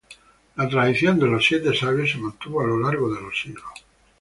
[0.55, 3.71] La tradición de los Siete Sabios se mantuvo a lo largo de los siglos.